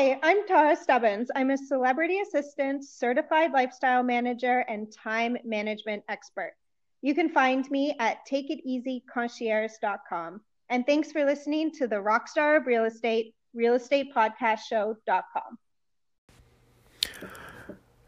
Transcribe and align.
Hi, 0.00 0.18
I'm 0.22 0.46
Tara 0.46 0.74
Stubbins. 0.74 1.30
I'm 1.36 1.50
a 1.50 1.58
celebrity 1.58 2.20
assistant, 2.20 2.86
certified 2.86 3.52
lifestyle 3.52 4.02
manager, 4.02 4.60
and 4.60 4.90
time 4.90 5.36
management 5.44 6.04
expert. 6.08 6.54
You 7.02 7.14
can 7.14 7.28
find 7.28 7.70
me 7.70 7.94
at 8.00 8.26
takeiteasyconcierge.com. 8.26 10.40
And 10.70 10.86
thanks 10.86 11.12
for 11.12 11.26
listening 11.26 11.70
to 11.72 11.86
the 11.86 11.96
Rockstar 11.96 12.56
of 12.56 12.66
Real 12.66 12.86
Estate, 12.86 13.34
Real 13.52 13.74
Estate 13.74 14.14
Podcast 14.16 14.60
Show.com. 14.70 15.58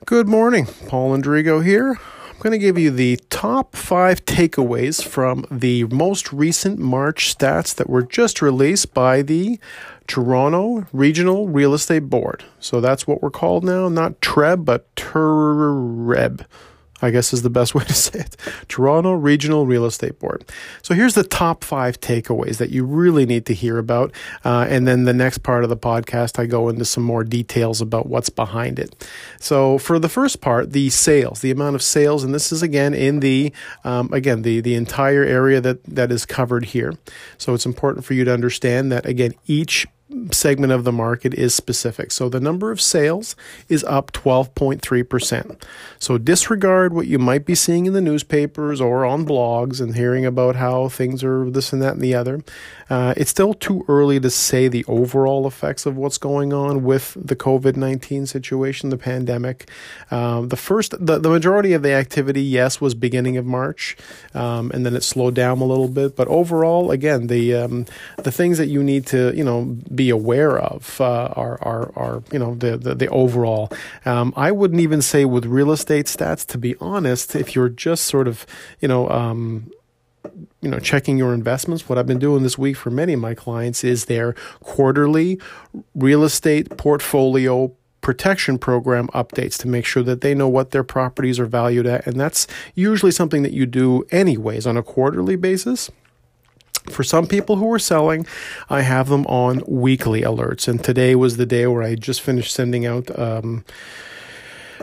Good 0.07 0.29
morning. 0.29 0.65
Paul 0.89 1.15
Andrigo 1.15 1.63
here. 1.63 1.99
I'm 2.43 2.51
going 2.51 2.59
to 2.59 2.67
give 2.67 2.77
you 2.77 2.91
the 2.91 3.21
top 3.31 3.77
five 3.77 4.25
takeaways 4.25 5.01
from 5.01 5.45
the 5.49 5.85
most 5.85 6.33
recent 6.33 6.81
March 6.81 7.33
stats 7.33 7.73
that 7.77 7.89
were 7.89 8.03
just 8.03 8.43
released 8.43 8.93
by 8.93 9.23
the 9.23 9.61
Toronto 10.09 10.89
Regional 10.93 11.47
Real 11.47 11.73
Estate 11.73 12.11
Board. 12.11 12.43
So 12.59 12.81
that's 12.81 13.07
what 13.07 13.23
we're 13.23 13.31
called 13.31 13.63
now, 13.63 13.89
not 13.89 14.21
TREB, 14.21 14.65
but 14.65 14.93
TRREB. 14.97 16.45
I 17.03 17.11
guess 17.11 17.33
is 17.33 17.43
the 17.43 17.51
best 17.51 17.75
way 17.75 17.85
to 17.85 17.95
say 17.95 18.21
it. 18.21 18.37
Toronto 18.69 19.13
Regional 19.13 19.67
Real 19.67 19.85
Estate 19.85 20.19
Board. 20.19 20.45
So 20.83 20.95
here's 20.95 21.15
the 21.15 21.25
top 21.25 21.65
five 21.65 22.01
takeaways 22.01 22.59
that 22.59 22.71
you 22.71 22.85
really 22.85 23.27
need 23.27 23.47
to 23.47 23.55
hear 23.55 23.79
about. 23.79 24.13
Uh, 24.45 24.67
and 24.69 24.87
then 24.87 25.05
the 25.05 25.13
next 25.13 25.39
part 25.39 25.65
of 25.65 25.71
the 25.71 25.77
podcast, 25.77 26.39
I 26.39 26.47
go 26.47 26.69
into 26.69 26.85
some 26.85 27.03
more 27.03 27.25
details 27.25 27.81
about 27.81 28.07
what's 28.07 28.31
behind 28.31 28.79
it. 28.79 29.07
So 29.41 29.79
for 29.79 29.99
the 29.99 30.09
first 30.09 30.41
part, 30.41 30.73
the 30.73 30.91
sales, 30.91 31.41
the 31.41 31.51
amount 31.51 31.75
of 31.75 31.83
sales, 31.83 32.25
and 32.25 32.35
this 32.35 32.53
is 32.53 32.63
again 32.63 32.95
in 32.95 33.21
the, 33.21 33.53
um, 33.85 34.13
again, 34.13 34.43
the, 34.43 34.61
the 34.61 34.75
entire 34.75 35.25
area 35.25 35.61
that, 35.61 35.83
that 35.85 36.13
is 36.13 36.25
covered 36.25 36.67
here. 36.67 36.95
So 37.39 37.55
it's 37.55 37.67
important 37.67 38.05
for 38.05 38.15
you 38.15 38.25
to 38.25 38.33
understand 38.33 38.93
that 38.93 39.07
again, 39.07 39.35
each 39.47 39.87
segment 40.31 40.73
of 40.73 40.85
the 40.85 40.93
market 40.93 41.35
is 41.35 41.55
specific. 41.55 42.11
So 42.13 42.29
the 42.29 42.41
number 42.41 42.71
of 42.71 42.81
sales 42.81 43.37
is 43.69 43.85
up 43.85 44.13
12.3%. 44.13 45.63
So 45.99 46.19
disregard 46.19 46.93
what 46.93 47.07
you 47.07 47.19
might 47.19 47.45
be 47.45 47.55
seeing 47.55 47.87
in 47.87 47.93
the 47.93 48.01
newspapers 48.01 48.81
or 48.81 49.05
on 49.05 49.27
blogs 49.27 49.81
and 49.81 49.95
hearing 49.95 50.27
about 50.27 50.57
how 50.57 50.89
things 50.89 51.23
are 51.25 51.49
this 51.51 51.73
and 51.73 51.83
that 51.83 51.95
and 51.95 52.03
the 52.03 52.15
other. 52.15 52.43
Uh, 52.91 53.15
it's 53.17 53.31
still 53.31 53.55
too 53.55 53.85
early 53.89 54.21
to 54.21 54.29
say 54.29 54.69
the 54.69 54.85
overall 54.87 55.47
effects 55.47 55.87
of 55.87 55.97
what's 55.97 56.19
going 56.19 56.53
on 56.53 56.85
with 56.85 57.17
the 57.19 57.35
COVID 57.35 57.75
19 57.75 58.27
situation, 58.27 58.91
the 58.91 58.99
pandemic. 58.99 59.71
Um, 60.11 60.49
the 60.49 60.57
first, 60.57 60.95
the, 61.05 61.19
the 61.19 61.31
majority 61.31 61.73
of 61.73 61.83
the 61.83 61.93
activity, 61.93 62.43
yes, 62.43 62.83
was 62.83 62.95
beginning 62.95 63.39
of 63.39 63.47
March, 63.47 63.97
um, 64.35 64.71
and 64.73 64.85
then 64.85 64.95
it 64.95 65.03
slowed 65.03 65.35
down 65.35 65.61
a 65.61 65.65
little 65.65 65.89
bit. 65.89 66.17
But 66.17 66.29
overall, 66.29 66.91
again, 66.91 67.29
the 67.29 67.55
um, 67.55 67.87
the 68.19 68.31
things 68.31 68.59
that 68.59 68.69
you 68.69 68.83
need 68.83 69.07
to 69.07 69.35
you 69.35 69.45
know 69.45 69.77
be 69.95 70.02
aware 70.11 70.59
of 70.59 71.01
uh, 71.01 71.33
are, 71.37 71.59
are 71.63 71.93
are 71.97 72.23
you 72.33 72.39
know 72.39 72.55
the 72.55 72.77
the, 72.77 72.95
the 72.95 73.09
overall. 73.09 73.71
Um, 74.05 74.33
I 74.37 74.51
wouldn't 74.53 74.81
even 74.81 75.03
say 75.03 75.25
with 75.25 75.47
real 75.47 75.73
estate 75.73 76.07
stats, 76.07 76.47
to 76.49 76.59
be 76.59 76.77
honest, 76.81 77.35
if 77.35 77.55
you're 77.55 77.69
just 77.69 78.05
sort 78.05 78.29
of 78.29 78.47
you 78.81 78.89
know 78.89 79.09
um, 79.11 79.71
you 80.61 80.71
know 80.71 80.79
checking 80.79 81.19
your 81.19 81.35
investments 81.35 81.89
what 81.89 81.99
i've 81.99 82.07
been 82.07 82.19
doing 82.19 82.43
this 82.43 82.57
week 82.57 82.77
for 82.77 82.91
many 82.91 83.13
of 83.13 83.21
my 83.21 83.35
clients 83.35 83.83
is 83.83 84.05
their 84.07 84.35
quarterly 84.61 85.41
real 85.95 86.23
estate 86.25 86.77
portfolio 86.77 87.73
protection 88.01 88.59
program 88.59 89.09
updates 89.09 89.59
to 89.59 89.69
make 89.69 89.85
sure 89.85 90.03
that 90.03 90.21
they 90.21 90.35
know 90.35 90.49
what 90.49 90.71
their 90.71 90.85
properties 90.85 91.39
are 91.39 91.47
valued 91.47 91.87
at 91.87 92.07
and 92.07 92.21
that's 92.21 92.47
usually 92.75 93.13
something 93.13 93.43
that 93.43 93.53
you 93.53 93.67
do 93.67 94.05
anyways 94.11 94.67
on 94.67 94.77
a 94.77 94.83
quarterly 94.83 95.37
basis 95.37 95.91
for 96.89 97.03
some 97.03 97.27
people 97.27 97.57
who 97.57 97.73
are 97.73 97.79
selling, 97.79 98.27
I 98.69 98.83
have 98.83 99.09
them 99.09 99.27
on 99.27 99.63
weekly 99.67 100.23
alerts. 100.23 100.69
And 100.69 100.83
today 100.83 101.15
was 101.15 101.37
the 101.37 101.47
day 101.47 101.67
where 101.67 101.83
I 101.83 101.95
just 101.95 102.21
finished 102.21 102.53
sending 102.53 102.87
out 102.87 103.17
um, 103.19 103.65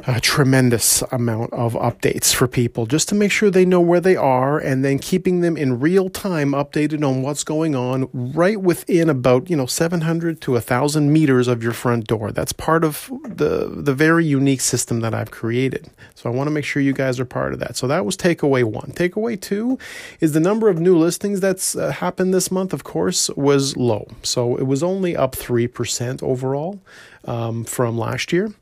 a 0.08 0.20
tremendous 0.20 1.02
amount 1.12 1.52
of 1.54 1.74
updates 1.74 2.34
for 2.34 2.48
people 2.48 2.86
just 2.86 3.10
to 3.10 3.16
make 3.16 3.32
sure 3.32 3.50
they 3.50 3.66
know 3.66 3.82
where 3.82 4.00
they 4.00 4.16
are 4.16 4.58
and 4.58 4.84
then 4.84 5.00
keeping 5.00 5.42
them 5.42 5.58
in 5.58 5.80
real 5.80 6.10
time 6.10 6.52
updated 6.52 7.08
on 7.08 7.22
what's 7.22 7.44
going 7.44 7.76
on 7.76 8.10
right 8.14 8.62
within 8.62 9.10
about, 9.10 9.50
you 9.50 9.56
know, 9.56 9.66
700 9.66 10.42
to 10.42 10.54
1,000 10.54 11.12
meters 11.12 11.48
of 11.48 11.64
your 11.64 11.74
front 11.74 12.08
door. 12.08 12.32
That's 12.32 12.54
part 12.54 12.84
of 12.84 13.12
the, 13.24 13.70
the 13.76 13.94
very 13.94 14.26
unique 14.26 14.62
system 14.62 15.00
that 15.02 15.14
I've 15.14 15.32
created. 15.32 15.90
So 16.16 16.30
I 16.30 16.34
want 16.34 16.48
to 16.48 16.52
make 16.52 16.66
sure 16.66 16.82
you 16.82 16.94
guys 16.94 17.20
are 17.20 17.26
part 17.26 17.54
of 17.54 17.60
that. 17.60 17.76
So 17.76 17.88
that 17.88 18.06
was 18.06 18.16
takeaway 18.18 18.64
one. 18.64 18.92
Takeaway 18.92 19.40
two 19.40 19.78
is 20.20 20.34
the 20.34 20.40
number 20.40 20.70
of 20.70 20.80
new 20.80 20.98
listings 20.98 21.40
that's 21.40 21.76
uh, 21.76 21.92
happened 21.92 22.34
this 22.34 22.52
month, 22.52 22.74
of 22.74 22.84
course, 22.84 23.30
was 23.32 23.76
low. 23.78 24.08
So 24.24 24.56
it 24.58 24.68
was 24.68 24.84
only 24.84 25.16
up 25.16 25.36
3% 25.36 26.22
overall 26.22 26.80
um, 27.26 27.64
from 27.64 27.98
last 27.98 28.34
year. 28.34 28.54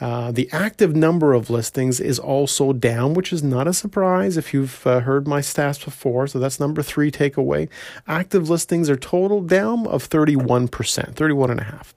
Uh, 0.00 0.30
the 0.30 0.48
active 0.52 0.94
number 0.94 1.32
of 1.32 1.48
listings 1.48 2.00
is 2.00 2.18
also 2.18 2.72
down, 2.72 3.14
which 3.14 3.32
is 3.32 3.42
not 3.42 3.66
a 3.66 3.72
surprise 3.72 4.36
if 4.36 4.52
you've 4.52 4.86
uh, 4.86 5.00
heard 5.00 5.26
my 5.26 5.40
stats 5.40 5.82
before. 5.82 6.26
So 6.26 6.38
that's 6.38 6.60
number 6.60 6.82
three 6.82 7.10
takeaway. 7.10 7.68
Active 8.06 8.50
listings 8.50 8.90
are 8.90 8.96
total 8.96 9.40
down 9.40 9.86
of 9.86 10.08
31%, 10.08 10.68
31.5. 10.68 11.92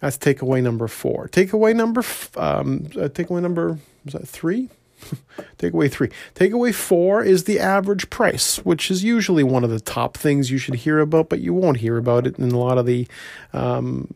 That's 0.00 0.18
takeaway 0.18 0.62
number 0.62 0.88
four. 0.88 1.28
Takeaway 1.28 1.74
number, 1.74 2.00
um, 2.36 2.86
uh, 2.92 3.08
takeaway 3.08 3.42
number, 3.42 3.78
was 4.04 4.14
that 4.14 4.28
three? 4.28 4.68
takeaway 5.58 5.90
three. 5.90 6.10
Takeaway 6.34 6.74
four 6.74 7.22
is 7.22 7.44
the 7.44 7.58
average 7.58 8.08
price, 8.10 8.58
which 8.58 8.90
is 8.90 9.02
usually 9.02 9.42
one 9.42 9.64
of 9.64 9.70
the 9.70 9.80
top 9.80 10.16
things 10.16 10.50
you 10.50 10.58
should 10.58 10.76
hear 10.76 11.00
about, 11.00 11.28
but 11.28 11.40
you 11.40 11.54
won't 11.54 11.78
hear 11.78 11.96
about 11.96 12.26
it 12.26 12.38
in 12.38 12.52
a 12.52 12.58
lot 12.58 12.78
of 12.78 12.86
the 12.86 13.06
um, 13.52 14.08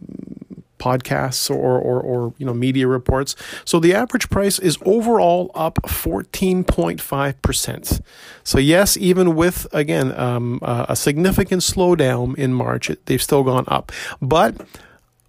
podcasts 0.81 1.51
or, 1.51 1.79
or, 1.79 2.01
or 2.01 2.35
you 2.39 2.47
know 2.47 2.55
media 2.55 2.89
reports. 2.89 3.37
So 3.65 3.79
the 3.79 3.95
average 3.95 4.29
price 4.31 4.59
is 4.59 4.79
overall 4.85 5.53
up 5.55 5.79
14.5%. 5.83 8.01
So 8.43 8.59
yes, 8.59 8.97
even 8.97 9.37
with 9.37 9.69
again 9.73 10.19
um, 10.19 10.59
uh, 10.63 10.87
a 10.89 10.97
significant 10.97 11.63
slowdown 11.63 12.37
in 12.37 12.53
March, 12.55 12.91
it, 12.91 13.07
they've 13.07 13.23
still 13.23 13.45
gone 13.45 13.67
up. 13.69 13.93
But 14.21 14.57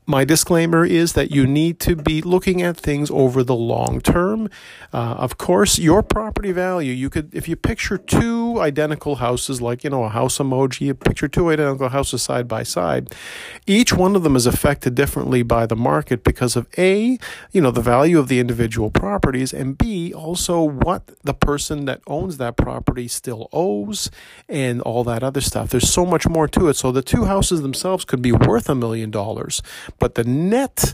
my 0.08 0.26
disclaimer 0.26 0.84
is 0.84 1.14
that 1.14 1.32
you 1.32 1.46
need 1.46 1.80
to 1.80 1.96
be 1.96 2.22
looking 2.22 2.62
at 2.62 2.76
things 2.76 3.12
over 3.12 3.44
the 3.44 3.56
long 3.56 4.02
term. 4.02 4.50
Uh, 4.92 5.16
of 5.18 5.38
course, 5.38 5.78
your 5.78 6.02
property 6.02 6.52
value, 6.52 6.92
you 6.92 7.10
could, 7.10 7.34
if 7.34 7.48
you 7.48 7.56
picture 7.56 7.98
two 7.98 8.60
identical 8.60 9.18
houses, 9.18 9.62
like, 9.62 9.84
you 9.84 9.90
know, 9.90 10.04
a 10.04 10.10
house 10.10 10.40
emoji, 10.40 10.82
you 10.82 10.94
picture 10.96 11.28
two 11.28 11.50
identical 11.52 11.90
houses 11.90 12.24
side 12.24 12.48
by 12.48 12.64
side, 12.64 13.14
each 13.68 13.94
one 13.94 14.16
of 14.16 14.24
them 14.24 14.36
is 14.36 14.46
affected 14.48 14.96
differently 14.96 15.44
by 15.44 15.66
the 15.66 15.76
market 15.76 16.24
because 16.24 16.56
of 16.56 16.68
A, 16.78 17.18
you 17.52 17.62
know, 17.62 17.72
the 17.72 17.82
value 17.82 18.18
of 18.18 18.28
the 18.28 18.40
individual 18.40 18.90
properties, 18.90 19.54
and 19.54 19.78
B, 19.78 20.14
also 20.14 20.62
what 20.62 21.12
the 21.24 21.34
person 21.34 21.86
that 21.86 22.02
owns 22.08 22.38
that 22.38 22.58
property 22.58 23.08
still 23.08 23.48
owes 23.54 24.10
and 24.50 24.82
all 24.82 25.04
that 25.04 25.24
other 25.24 25.42
stuff. 25.42 25.70
There's 25.70 25.90
so 25.90 26.06
much 26.06 26.28
more 26.28 26.48
to 26.50 26.68
it. 26.70 26.74
So 26.74 26.92
the 26.92 27.02
two 27.02 27.26
houses 27.26 27.62
themselves 27.62 28.04
could 28.04 28.22
be 28.22 28.32
worth 28.32 28.68
a 28.68 28.76
million 28.76 29.12
dollars 29.12 29.62
but 30.00 30.16
the 30.16 30.24
net 30.24 30.94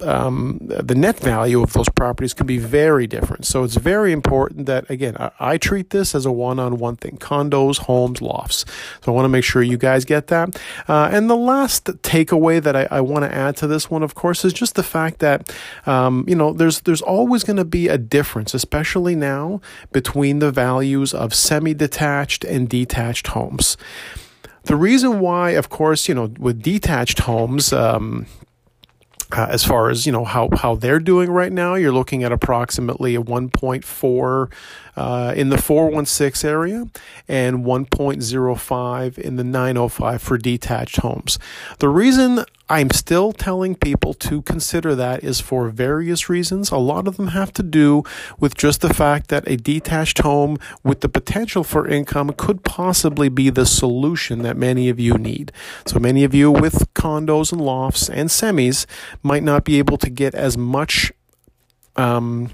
um, 0.00 0.58
the 0.60 0.94
net 0.94 1.18
value 1.18 1.62
of 1.62 1.72
those 1.72 1.88
properties 1.88 2.34
can 2.34 2.46
be 2.46 2.58
very 2.58 3.06
different. 3.06 3.46
So 3.46 3.64
it's 3.64 3.76
very 3.76 4.12
important 4.12 4.66
that, 4.66 4.88
again, 4.90 5.16
I, 5.18 5.30
I 5.40 5.58
treat 5.58 5.90
this 5.90 6.14
as 6.14 6.26
a 6.26 6.32
one 6.32 6.58
on 6.58 6.78
one 6.78 6.96
thing 6.96 7.16
condos, 7.16 7.78
homes, 7.78 8.20
lofts. 8.20 8.64
So 9.02 9.12
I 9.12 9.14
want 9.14 9.24
to 9.24 9.28
make 9.28 9.44
sure 9.44 9.62
you 9.62 9.78
guys 9.78 10.04
get 10.04 10.26
that. 10.28 10.60
Uh, 10.88 11.08
and 11.12 11.30
the 11.30 11.36
last 11.36 11.84
takeaway 11.84 12.62
that 12.62 12.76
I, 12.76 12.88
I 12.90 13.00
want 13.00 13.24
to 13.24 13.34
add 13.34 13.56
to 13.58 13.66
this 13.66 13.90
one, 13.90 14.02
of 14.02 14.14
course, 14.14 14.44
is 14.44 14.52
just 14.52 14.74
the 14.74 14.82
fact 14.82 15.20
that, 15.20 15.54
um, 15.86 16.24
you 16.28 16.34
know, 16.34 16.52
there's, 16.52 16.80
there's 16.80 17.02
always 17.02 17.44
going 17.44 17.56
to 17.56 17.64
be 17.64 17.88
a 17.88 17.98
difference, 17.98 18.54
especially 18.54 19.14
now, 19.14 19.60
between 19.92 20.38
the 20.40 20.50
values 20.50 21.14
of 21.14 21.34
semi 21.34 21.74
detached 21.74 22.44
and 22.44 22.68
detached 22.68 23.28
homes. 23.28 23.76
The 24.66 24.76
reason 24.76 25.20
why, 25.20 25.50
of 25.50 25.68
course, 25.68 26.08
you 26.08 26.14
know, 26.14 26.32
with 26.40 26.60
detached 26.60 27.20
homes, 27.20 27.72
um, 27.72 28.26
uh, 29.30 29.46
as 29.48 29.64
far 29.64 29.90
as 29.90 30.06
you 30.06 30.12
know 30.12 30.24
how 30.24 30.48
how 30.56 30.74
they're 30.74 30.98
doing 30.98 31.30
right 31.30 31.52
now, 31.52 31.74
you're 31.74 31.92
looking 31.92 32.24
at 32.24 32.32
approximately 32.32 33.14
a 33.14 33.22
1.4 33.22 34.52
uh, 34.96 35.34
in 35.36 35.50
the 35.50 35.58
416 35.58 36.50
area 36.50 36.84
and 37.28 37.64
1.05 37.64 39.18
in 39.18 39.36
the 39.36 39.44
905 39.44 40.22
for 40.22 40.36
detached 40.36 40.96
homes. 40.96 41.38
The 41.78 41.88
reason 41.88 42.44
I'm 42.68 42.90
still 42.90 43.30
telling 43.32 43.76
people 43.76 44.12
to 44.14 44.42
consider 44.42 44.96
that 44.96 45.22
is 45.22 45.40
for 45.40 45.68
various 45.68 46.28
reasons. 46.28 46.72
A 46.72 46.78
lot 46.78 47.06
of 47.06 47.16
them 47.16 47.28
have 47.28 47.52
to 47.54 47.62
do 47.62 48.02
with 48.40 48.56
just 48.56 48.80
the 48.80 48.92
fact 48.92 49.28
that 49.28 49.46
a 49.46 49.56
detached 49.56 50.18
home 50.18 50.58
with 50.82 51.00
the 51.00 51.08
potential 51.08 51.62
for 51.62 51.86
income 51.86 52.32
could 52.36 52.64
possibly 52.64 53.28
be 53.28 53.50
the 53.50 53.66
solution 53.66 54.42
that 54.42 54.56
many 54.56 54.88
of 54.88 54.98
you 54.98 55.14
need. 55.14 55.52
So 55.86 56.00
many 56.00 56.24
of 56.24 56.34
you 56.34 56.50
with 56.50 56.92
condos 56.94 57.52
and 57.52 57.60
lofts 57.60 58.08
and 58.08 58.28
semis 58.28 58.84
might 59.22 59.44
not 59.44 59.64
be 59.64 59.78
able 59.78 59.98
to 59.98 60.10
get 60.10 60.34
as 60.34 60.58
much 60.58 61.12
um, 61.94 62.50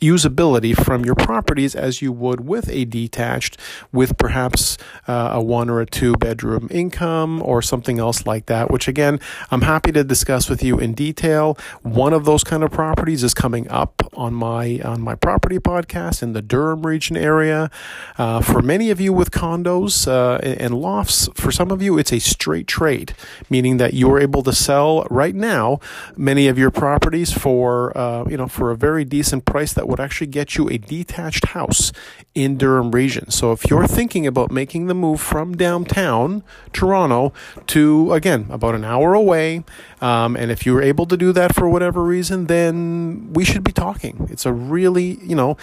usability 0.00 0.74
from 0.74 1.04
your 1.04 1.14
properties 1.14 1.74
as 1.74 2.02
you 2.02 2.12
would 2.12 2.46
with 2.46 2.68
a 2.68 2.84
detached, 2.84 3.58
with 3.92 4.16
perhaps 4.18 4.76
uh, 5.08 5.30
a 5.32 5.42
one 5.42 5.70
or 5.70 5.80
a 5.80 5.86
two 5.86 6.14
bedroom 6.14 6.68
income 6.70 7.42
or 7.42 7.62
something 7.62 7.98
else 7.98 8.26
like 8.26 8.46
that, 8.46 8.70
which 8.70 8.88
again, 8.88 9.18
I'm 9.50 9.62
happy 9.62 9.92
to 9.92 10.04
discuss 10.04 10.48
with 10.48 10.62
you 10.62 10.78
in 10.78 10.94
detail. 10.94 11.58
One 11.82 12.12
of 12.12 12.24
those 12.24 12.44
kind 12.44 12.62
of 12.62 12.70
properties 12.70 13.22
is 13.22 13.34
coming 13.34 13.68
up 13.68 14.02
on 14.14 14.34
my 14.34 14.80
on 14.84 15.00
my 15.00 15.14
property 15.14 15.58
podcast 15.58 16.22
in 16.22 16.32
the 16.32 16.42
Durham 16.42 16.86
region 16.86 17.16
area. 17.16 17.70
Uh, 18.18 18.40
for 18.40 18.62
many 18.62 18.90
of 18.90 19.00
you 19.00 19.12
with 19.12 19.30
condos 19.30 20.06
uh, 20.08 20.38
and 20.38 20.74
lofts, 20.74 21.28
for 21.34 21.50
some 21.50 21.70
of 21.70 21.82
you, 21.82 21.98
it's 21.98 22.12
a 22.12 22.18
straight 22.18 22.66
trade, 22.66 23.14
meaning 23.48 23.76
that 23.78 23.94
you're 23.94 24.20
able 24.20 24.42
to 24.42 24.52
sell 24.52 25.06
right 25.10 25.34
now 25.34 25.80
many 26.16 26.48
of 26.48 26.58
your 26.58 26.70
properties 26.70 27.32
for 27.32 27.96
uh, 27.96 28.24
you 28.28 28.36
know 28.36 28.48
for 28.48 28.70
a 28.70 28.76
very 28.76 29.04
decent 29.04 29.44
price 29.44 29.72
that 29.72 29.85
would 29.88 30.00
actually 30.00 30.26
get 30.26 30.56
you 30.56 30.68
a 30.68 30.78
detached 30.78 31.46
house 31.48 31.92
in 32.34 32.56
Durham 32.56 32.90
region. 32.90 33.30
So 33.30 33.52
if 33.52 33.68
you're 33.70 33.86
thinking 33.86 34.26
about 34.26 34.50
making 34.50 34.86
the 34.86 34.94
move 34.94 35.20
from 35.20 35.56
downtown 35.56 36.42
Toronto 36.72 37.32
to 37.68 38.12
again 38.12 38.46
about 38.50 38.74
an 38.74 38.84
hour 38.84 39.14
away, 39.14 39.64
um, 40.00 40.36
and 40.36 40.50
if 40.50 40.66
you're 40.66 40.82
able 40.82 41.06
to 41.06 41.16
do 41.16 41.32
that 41.32 41.54
for 41.54 41.68
whatever 41.68 42.02
reason, 42.02 42.46
then 42.46 43.32
we 43.32 43.44
should 43.44 43.64
be 43.64 43.72
talking. 43.72 44.28
It's 44.30 44.46
a 44.46 44.52
really 44.52 45.18
you 45.22 45.36
know 45.36 45.56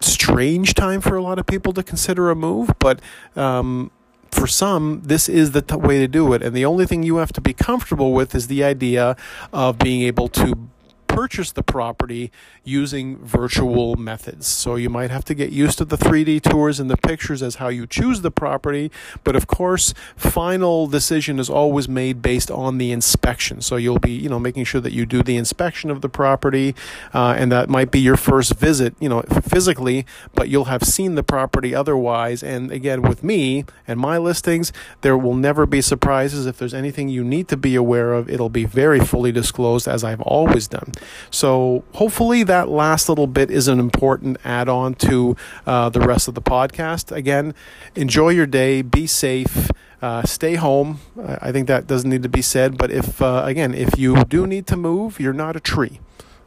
strange 0.00 0.74
time 0.74 1.00
for 1.00 1.16
a 1.16 1.22
lot 1.22 1.38
of 1.38 1.46
people 1.46 1.72
to 1.72 1.82
consider 1.82 2.30
a 2.30 2.34
move, 2.34 2.74
but 2.78 3.00
um, 3.36 3.90
for 4.30 4.46
some, 4.46 5.02
this 5.04 5.28
is 5.28 5.52
the 5.52 5.62
t- 5.62 5.76
way 5.76 5.98
to 5.98 6.08
do 6.08 6.32
it. 6.32 6.42
And 6.42 6.56
the 6.56 6.64
only 6.64 6.86
thing 6.86 7.02
you 7.02 7.16
have 7.16 7.32
to 7.34 7.40
be 7.40 7.52
comfortable 7.52 8.12
with 8.12 8.34
is 8.34 8.48
the 8.48 8.64
idea 8.64 9.16
of 9.52 9.78
being 9.78 10.02
able 10.02 10.28
to 10.28 10.68
purchase 11.12 11.52
the 11.52 11.62
property 11.62 12.32
using 12.64 13.18
virtual 13.18 13.96
methods. 13.96 14.46
So 14.46 14.76
you 14.76 14.88
might 14.88 15.10
have 15.10 15.24
to 15.26 15.34
get 15.34 15.50
used 15.50 15.76
to 15.78 15.84
the 15.84 15.98
3D 15.98 16.40
tours 16.40 16.80
and 16.80 16.90
the 16.90 16.96
pictures 16.96 17.42
as 17.42 17.56
how 17.56 17.68
you 17.68 17.86
choose 17.86 18.22
the 18.22 18.30
property. 18.30 18.90
But 19.22 19.36
of 19.36 19.46
course, 19.46 19.92
final 20.16 20.86
decision 20.86 21.38
is 21.38 21.50
always 21.50 21.88
made 21.88 22.22
based 22.22 22.50
on 22.50 22.78
the 22.78 22.92
inspection. 22.92 23.60
So 23.60 23.76
you'll 23.76 23.98
be, 23.98 24.12
you 24.12 24.30
know, 24.30 24.38
making 24.38 24.64
sure 24.64 24.80
that 24.80 24.92
you 24.92 25.04
do 25.04 25.22
the 25.22 25.36
inspection 25.36 25.90
of 25.90 26.00
the 26.00 26.08
property, 26.08 26.74
uh, 27.12 27.34
and 27.36 27.52
that 27.52 27.68
might 27.68 27.90
be 27.90 28.00
your 28.00 28.16
first 28.16 28.54
visit, 28.54 28.94
you 28.98 29.08
know, 29.08 29.22
physically, 29.42 30.06
but 30.34 30.48
you'll 30.48 30.64
have 30.64 30.82
seen 30.82 31.14
the 31.14 31.22
property 31.22 31.74
otherwise. 31.74 32.42
And 32.42 32.72
again, 32.72 33.02
with 33.02 33.22
me 33.22 33.64
and 33.86 34.00
my 34.00 34.16
listings, 34.16 34.72
there 35.02 35.18
will 35.18 35.34
never 35.34 35.66
be 35.66 35.82
surprises. 35.82 36.46
If 36.46 36.56
there's 36.56 36.74
anything 36.74 37.08
you 37.08 37.22
need 37.22 37.48
to 37.48 37.56
be 37.56 37.74
aware 37.74 38.14
of, 38.14 38.30
it'll 38.30 38.48
be 38.48 38.64
very 38.64 39.00
fully 39.00 39.32
disclosed 39.32 39.86
as 39.86 40.02
I've 40.02 40.22
always 40.22 40.68
done. 40.68 40.92
So 41.30 41.84
hopefully 41.94 42.42
that 42.44 42.68
last 42.68 43.08
little 43.08 43.26
bit 43.26 43.50
is 43.50 43.68
an 43.68 43.78
important 43.78 44.38
add 44.44 44.68
on 44.68 44.94
to 44.96 45.36
uh, 45.66 45.88
the 45.88 46.00
rest 46.00 46.28
of 46.28 46.34
the 46.34 46.42
podcast. 46.42 47.14
Again, 47.14 47.54
enjoy 47.94 48.30
your 48.30 48.46
day, 48.46 48.82
be 48.82 49.06
safe. 49.06 49.70
Uh, 50.00 50.22
stay 50.24 50.56
home. 50.56 50.98
I 51.16 51.52
think 51.52 51.68
that 51.68 51.86
doesn't 51.86 52.10
need 52.10 52.24
to 52.24 52.28
be 52.28 52.42
said. 52.42 52.76
But 52.76 52.90
if 52.90 53.22
uh, 53.22 53.42
again, 53.44 53.72
if 53.72 53.96
you 53.96 54.24
do 54.24 54.46
need 54.48 54.66
to 54.66 54.76
move, 54.76 55.20
you're 55.20 55.32
not 55.32 55.54
a 55.54 55.60
tree. 55.60 56.00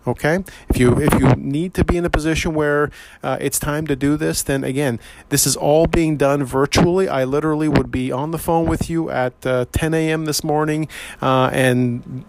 Okay, 0.07 0.43
if 0.69 0.77
you 0.77 0.99
if 0.99 1.19
you 1.19 1.33
need 1.35 1.73
to 1.73 1.83
be 1.83 1.97
in 1.97 2.05
a 2.05 2.11
position 2.11 2.53
where 2.53 2.91
uh, 3.23 3.37
it's 3.41 3.57
time 3.57 3.87
to 3.87 3.95
do 3.95 4.17
this, 4.17 4.43
then 4.43 4.63
again, 4.63 4.99
this 5.29 5.47
is 5.47 5.55
all 5.55 5.87
being 5.87 6.15
done 6.15 6.43
virtually. 6.43 7.09
I 7.09 7.23
literally 7.23 7.67
would 7.67 7.91
be 7.91 8.11
on 8.11 8.29
the 8.29 8.37
phone 8.37 8.67
with 8.67 8.87
you 8.87 9.09
at 9.09 9.33
uh, 9.45 9.65
10 9.71 9.95
a.m. 9.95 10.25
this 10.25 10.43
morning, 10.43 10.87
uh, 11.23 11.49
and 11.51 12.23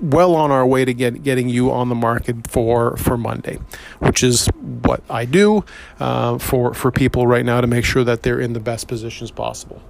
well 0.00 0.34
on 0.34 0.50
our 0.50 0.66
way 0.66 0.84
to 0.84 0.92
get 0.92 1.22
getting 1.22 1.48
you 1.48 1.70
on 1.70 1.88
the 1.88 1.94
market 1.94 2.48
for 2.48 2.96
for 2.96 3.16
Monday, 3.16 3.60
which 4.00 4.24
is 4.24 4.48
what 4.82 5.02
I 5.08 5.26
do 5.26 5.64
uh, 6.00 6.38
for 6.38 6.74
for 6.74 6.90
people 6.90 7.26
right 7.26 7.44
now 7.44 7.60
to 7.60 7.68
make 7.68 7.84
sure 7.84 8.02
that 8.02 8.22
they're 8.22 8.40
in 8.40 8.52
the 8.52 8.60
best 8.60 8.88
positions 8.88 9.30
possible. 9.30 9.80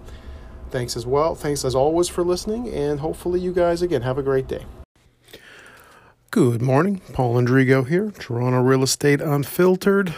Thanks 0.70 0.96
as 0.96 1.06
well. 1.06 1.34
Thanks 1.34 1.64
as 1.64 1.74
always 1.74 2.08
for 2.08 2.22
listening, 2.22 2.68
and 2.68 3.00
hopefully 3.00 3.40
you 3.40 3.52
guys 3.52 3.80
again 3.80 4.02
have 4.02 4.18
a 4.18 4.22
great 4.22 4.46
day. 4.46 4.66
Good 6.32 6.62
morning, 6.62 7.00
Paul 7.12 7.42
Andrigo 7.42 7.88
here. 7.88 8.12
Toronto 8.12 8.60
Real 8.60 8.84
Estate 8.84 9.20
Unfiltered 9.20 10.14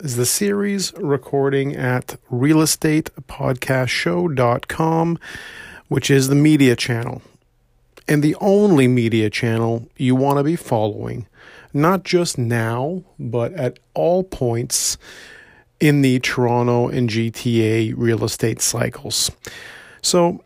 is 0.00 0.16
the 0.16 0.26
series 0.26 0.92
recording 0.98 1.74
at 1.74 2.18
realestatepodcastshow.com, 2.30 5.18
which 5.88 6.10
is 6.10 6.28
the 6.28 6.34
media 6.34 6.76
channel 6.76 7.22
and 8.06 8.22
the 8.22 8.36
only 8.42 8.86
media 8.86 9.30
channel 9.30 9.88
you 9.96 10.14
want 10.14 10.36
to 10.36 10.44
be 10.44 10.56
following, 10.56 11.26
not 11.72 12.02
just 12.02 12.36
now, 12.36 13.02
but 13.18 13.54
at 13.54 13.78
all 13.94 14.22
points 14.22 14.98
in 15.80 16.02
the 16.02 16.18
Toronto 16.18 16.88
and 16.88 17.08
GTA 17.08 17.94
real 17.96 18.22
estate 18.22 18.60
cycles. 18.60 19.30
So, 20.02 20.44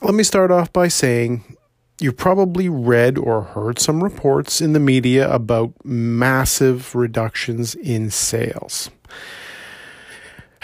let 0.00 0.14
me 0.14 0.22
start 0.22 0.50
off 0.50 0.72
by 0.72 0.88
saying 0.88 1.55
you've 2.00 2.16
probably 2.16 2.68
read 2.68 3.18
or 3.18 3.42
heard 3.42 3.78
some 3.78 4.02
reports 4.02 4.60
in 4.60 4.72
the 4.72 4.80
media 4.80 5.30
about 5.32 5.72
massive 5.84 6.94
reductions 6.94 7.74
in 7.74 8.10
sales. 8.10 8.90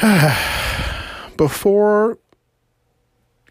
Before 1.37 2.19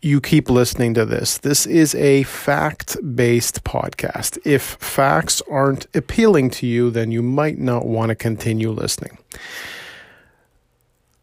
you 0.01 0.19
keep 0.19 0.49
listening 0.49 0.93
to 0.95 1.05
this. 1.05 1.37
This 1.37 1.65
is 1.65 1.93
a 1.95 2.23
fact 2.23 2.97
based 3.15 3.63
podcast. 3.63 4.39
If 4.45 4.63
facts 4.63 5.41
aren't 5.49 5.85
appealing 5.95 6.49
to 6.51 6.67
you, 6.67 6.89
then 6.89 7.11
you 7.11 7.21
might 7.21 7.59
not 7.59 7.85
want 7.85 8.09
to 8.09 8.15
continue 8.15 8.71
listening. 8.71 9.17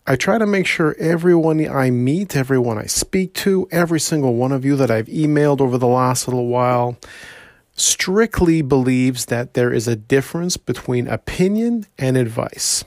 I 0.09 0.17
try 0.17 0.39
to 0.39 0.47
make 0.47 0.67
sure 0.67 0.97
everyone 0.99 1.69
I 1.69 1.91
meet, 1.91 2.35
everyone 2.35 2.79
I 2.79 2.87
speak 2.87 3.35
to, 3.45 3.69
every 3.71 4.01
single 4.01 4.37
one 4.37 4.53
of 4.53 4.65
you 4.65 4.75
that 4.77 4.91
I've 4.91 5.07
emailed 5.09 5.61
over 5.61 5.77
the 5.77 5.87
last 5.87 6.27
little 6.27 6.47
while 6.47 6.97
strictly 7.75 8.63
believes 8.63 9.27
that 9.27 9.53
there 9.53 9.71
is 9.71 9.87
a 9.87 9.95
difference 9.95 10.57
between 10.57 11.09
opinion 11.09 11.85
and 11.99 12.17
advice. 12.17 12.87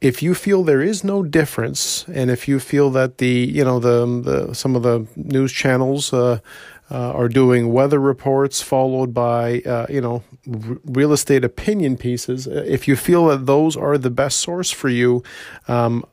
If 0.00 0.22
you 0.22 0.32
feel 0.32 0.62
there 0.62 0.80
is 0.80 1.02
no 1.02 1.24
difference, 1.24 2.06
and 2.06 2.30
if 2.30 2.46
you 2.46 2.60
feel 2.60 2.88
that 2.90 3.18
the 3.18 3.50
you 3.52 3.64
know 3.64 3.80
the, 3.80 4.06
the 4.22 4.54
some 4.54 4.76
of 4.76 4.84
the 4.84 5.08
news 5.16 5.50
channels 5.50 6.12
uh, 6.12 6.38
uh, 6.88 7.12
are 7.12 7.28
doing 7.28 7.72
weather 7.72 7.98
reports 7.98 8.62
followed 8.62 9.12
by 9.12 9.60
uh, 9.60 9.86
you 9.88 10.00
know 10.00 10.22
r- 10.46 10.78
real 10.84 11.12
estate 11.12 11.42
opinion 11.42 11.96
pieces, 11.96 12.46
uh, 12.46 12.62
if 12.64 12.86
you 12.86 12.94
feel 12.94 13.26
that 13.26 13.46
those 13.46 13.76
are 13.76 13.98
the 13.98 14.10
best 14.10 14.38
source 14.38 14.70
for 14.70 14.88
you, 14.88 15.22
um, 15.66 16.04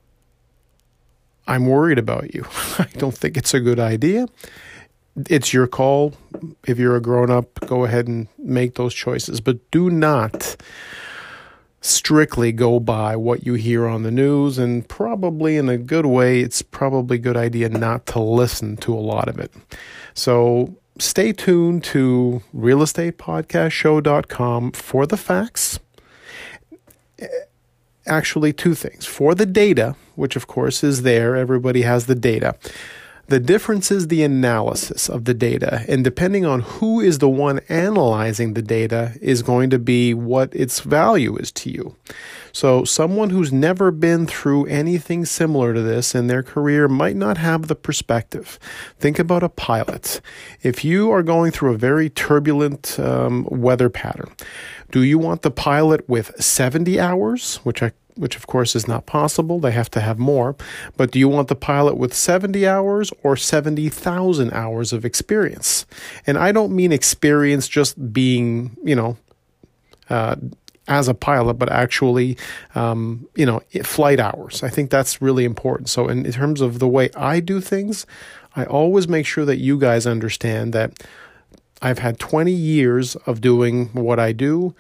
I'm 1.48 1.66
worried 1.66 2.00
about 2.00 2.34
you. 2.34 2.46
I 2.80 2.88
don't 2.98 3.16
think 3.16 3.38
it's 3.38 3.54
a 3.54 3.60
good 3.60 3.80
idea. 3.80 4.28
It's 5.30 5.54
your 5.54 5.68
call. 5.68 6.14
If 6.66 6.80
you're 6.80 6.96
a 6.96 7.02
grown 7.02 7.30
up, 7.30 7.60
go 7.68 7.84
ahead 7.84 8.08
and 8.08 8.28
make 8.38 8.76
those 8.76 8.94
choices, 8.94 9.42
but 9.42 9.70
do 9.72 9.90
not 9.90 10.56
strictly 11.82 12.52
go 12.52 12.80
by 12.80 13.16
what 13.16 13.44
you 13.46 13.54
hear 13.56 13.88
on 13.88 14.04
the 14.04 14.12
news 14.12 14.60
and 14.60 14.88
probably 14.88 15.58
in 15.58 15.68
a 15.68 15.78
good 15.78 16.06
way 16.06 16.40
it's 16.40 16.62
probably 16.62 17.18
a 17.18 17.20
good 17.20 17.36
idea 17.36 17.68
not 17.68 18.06
to 18.06 18.20
listen 18.20 18.78
to 18.78 18.94
a 18.94 19.02
lot 19.02 19.28
of 19.28 19.40
it 19.40 19.52
so 20.14 20.76
stay 21.00 21.34
tuned 21.34 21.84
to 21.84 22.44
realestatepodcastshow.com 22.56 24.72
for 24.74 25.08
the 25.08 25.18
facts 25.18 25.80
actually 28.06 28.54
two 28.54 28.76
things 28.76 29.08
for 29.08 29.34
the 29.34 29.48
data 29.48 29.96
which 30.22 30.38
of 30.38 30.48
course 30.48 30.84
is 30.84 31.02
there 31.02 31.36
everybody 31.36 31.82
has 31.82 32.06
the 32.06 32.16
data 32.16 32.56
the 33.32 33.40
difference 33.40 33.92
is 33.92 34.10
the 34.10 34.24
analysis 34.24 35.08
of 35.08 35.24
the 35.24 35.34
data, 35.34 35.86
and 35.88 36.04
depending 36.04 36.46
on 36.46 36.60
who 36.60 37.00
is 37.00 37.20
the 37.20 37.30
one 37.30 37.62
analyzing 37.70 38.56
the 38.56 38.62
data, 38.62 39.14
is 39.22 39.42
going 39.42 39.70
to 39.70 39.80
be 39.80 40.14
what 40.14 40.54
its 40.54 40.82
value 40.82 41.38
is 41.38 41.50
to 41.54 41.70
you. 41.70 41.96
So, 42.52 42.84
someone 42.84 43.30
who's 43.30 43.54
never 43.54 43.90
been 43.90 44.28
through 44.28 44.66
anything 44.66 45.24
similar 45.24 45.74
to 45.74 45.82
this 45.82 46.14
in 46.14 46.28
their 46.28 46.44
career 46.44 46.90
might 46.90 47.16
not 47.16 47.38
have 47.38 47.68
the 47.68 47.76
perspective. 47.76 48.60
Think 49.00 49.18
about 49.18 49.44
a 49.44 49.50
pilot. 49.50 50.20
If 50.62 50.84
you 50.84 51.10
are 51.12 51.24
going 51.24 51.52
through 51.52 51.74
a 51.74 51.78
very 51.78 52.10
turbulent 52.10 53.00
um, 53.00 53.48
weather 53.50 53.90
pattern, 53.90 54.30
do 54.92 55.04
you 55.04 55.18
want 55.18 55.44
the 55.44 55.52
pilot 55.52 56.08
with 56.10 56.36
70 56.38 57.00
hours, 57.00 57.58
which 57.64 57.82
I 57.82 57.94
which 58.16 58.36
of 58.36 58.48
course 58.48 58.76
is 58.76 58.88
not 58.88 59.06
possible. 59.06 59.60
They 59.60 59.72
have 59.72 59.92
to 59.92 60.02
have 60.02 60.20
more. 60.20 60.56
But 60.98 61.12
do 61.12 61.20
you 61.20 61.28
want 61.28 61.48
the 61.48 61.56
pilot 61.56 61.98
with 61.98 62.14
70 62.14 62.68
hours 62.68 63.12
or 63.24 63.36
70,000 63.36 64.52
hours 64.54 64.94
of 64.94 65.06
experience? 65.06 65.86
And 66.26 66.38
I 66.38 66.52
don't 66.52 66.76
mean 66.76 66.92
experience 66.92 67.68
just 67.68 68.14
being, 68.14 68.78
you 68.84 68.96
know, 68.96 69.18
uh, 70.10 70.36
as 70.88 71.08
a 71.08 71.14
pilot, 71.14 71.54
but 71.54 71.72
actually, 71.72 72.38
um, 72.76 73.28
you 73.36 73.46
know, 73.46 73.62
flight 73.84 74.20
hours. 74.20 74.64
I 74.64 74.70
think 74.70 74.90
that's 74.90 75.22
really 75.22 75.46
important. 75.46 75.90
So, 75.90 76.08
in, 76.08 76.26
in 76.26 76.32
terms 76.32 76.60
of 76.60 76.80
the 76.80 76.88
way 76.88 77.10
I 77.16 77.40
do 77.40 77.62
things, 77.62 78.06
I 78.56 78.66
always 78.66 79.08
make 79.08 79.26
sure 79.26 79.46
that 79.46 79.58
you 79.58 79.78
guys 79.80 80.06
understand 80.06 80.74
that 80.74 81.02
I've 81.82 82.00
had 82.00 82.20
20 82.20 82.52
years 82.52 83.16
of 83.26 83.42
doing 83.42 83.88
what 83.94 84.20
I 84.20 84.34
do, 84.34 84.76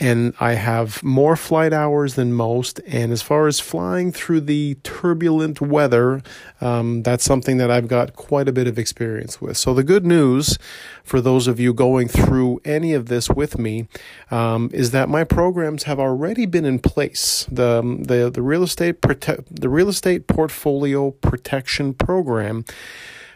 and 0.00 0.34
I 0.40 0.54
have 0.54 1.02
more 1.02 1.36
flight 1.36 1.72
hours 1.72 2.14
than 2.14 2.32
most. 2.32 2.80
And 2.86 3.12
as 3.12 3.22
far 3.22 3.46
as 3.46 3.60
flying 3.60 4.10
through 4.10 4.40
the 4.42 4.76
turbulent 4.82 5.60
weather, 5.60 6.22
um, 6.60 7.02
that's 7.02 7.22
something 7.22 7.58
that 7.58 7.70
I've 7.70 7.86
got 7.86 8.16
quite 8.16 8.48
a 8.48 8.52
bit 8.52 8.66
of 8.66 8.78
experience 8.78 9.40
with. 9.40 9.58
So, 9.58 9.74
the 9.74 9.84
good 9.84 10.04
news 10.04 10.58
for 11.04 11.20
those 11.20 11.46
of 11.46 11.60
you 11.60 11.72
going 11.72 12.08
through 12.08 12.60
any 12.64 12.94
of 12.94 13.06
this 13.06 13.28
with 13.28 13.58
me 13.58 13.88
um, 14.30 14.70
is 14.72 14.90
that 14.90 15.08
my 15.08 15.22
programs 15.22 15.84
have 15.84 16.00
already 16.00 16.46
been 16.46 16.64
in 16.64 16.78
place. 16.78 17.46
The, 17.50 17.82
the, 17.82 18.30
the, 18.30 18.42
real 18.42 18.62
estate 18.62 19.00
prote- 19.00 19.44
the 19.50 19.68
real 19.68 19.88
estate 19.88 20.26
portfolio 20.26 21.10
protection 21.10 21.94
program 21.94 22.64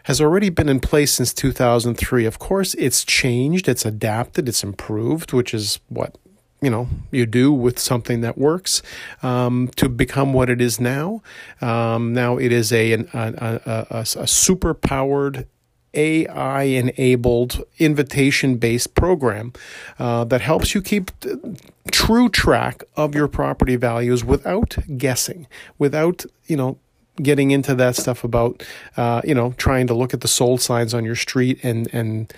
has 0.05 0.21
already 0.21 0.49
been 0.49 0.69
in 0.69 0.79
place 0.79 1.13
since 1.13 1.33
2003. 1.33 2.25
Of 2.25 2.39
course, 2.39 2.75
it's 2.75 3.03
changed, 3.03 3.67
it's 3.67 3.85
adapted, 3.85 4.47
it's 4.47 4.63
improved, 4.63 5.33
which 5.33 5.53
is 5.53 5.79
what 5.89 6.15
you 6.61 6.69
know 6.69 6.87
you 7.11 7.25
do 7.25 7.51
with 7.51 7.77
something 7.77 8.21
that 8.21 8.37
works 8.37 8.81
um, 9.23 9.69
to 9.75 9.89
become 9.89 10.31
what 10.31 10.49
it 10.49 10.61
is 10.61 10.79
now. 10.79 11.21
Um, 11.59 12.13
now 12.13 12.37
it 12.37 12.51
is 12.51 12.71
a, 12.71 12.93
an, 12.93 13.09
a, 13.13 13.85
a, 13.89 14.05
a, 14.19 14.27
super 14.27 14.73
powered 14.73 15.47
AI 15.95 16.63
enabled 16.63 17.63
invitation 17.79 18.57
based 18.57 18.93
program 18.93 19.53
uh, 19.97 20.23
that 20.25 20.41
helps 20.41 20.75
you 20.75 20.81
keep 20.81 21.11
true 21.91 22.29
track 22.29 22.83
of 22.95 23.15
your 23.15 23.27
property 23.27 23.75
values 23.75 24.23
without 24.23 24.77
guessing, 24.97 25.47
without, 25.77 26.25
you 26.45 26.57
know, 26.57 26.77
getting 27.17 27.51
into 27.51 27.75
that 27.75 27.95
stuff 27.95 28.23
about 28.23 28.63
uh, 28.97 29.21
you 29.23 29.33
know 29.33 29.53
trying 29.57 29.87
to 29.87 29.93
look 29.93 30.13
at 30.13 30.21
the 30.21 30.27
sold 30.27 30.61
signs 30.61 30.93
on 30.93 31.05
your 31.05 31.15
street 31.15 31.59
and 31.63 31.87
and 31.93 32.33